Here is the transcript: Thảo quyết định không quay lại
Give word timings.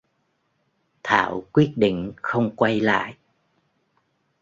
Thảo 1.03 1.43
quyết 1.53 1.73
định 1.75 2.13
không 2.17 2.55
quay 2.55 2.79
lại 2.79 3.15